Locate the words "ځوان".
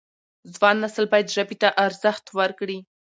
0.53-0.75